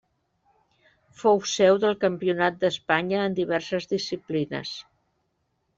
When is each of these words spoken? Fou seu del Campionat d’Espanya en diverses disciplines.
Fou 1.23 1.43
seu 1.51 1.77
del 1.83 1.99
Campionat 2.05 2.59
d’Espanya 2.65 3.21
en 3.27 3.37
diverses 3.43 3.91
disciplines. 3.95 4.77